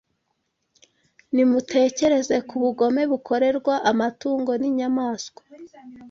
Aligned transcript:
Nimutekereze 1.33 2.37
ku 2.49 2.55
bugome 2.63 3.01
bukorerwa 3.11 3.75
amatungo 3.91 4.51
n’inyamaswa 4.61 5.41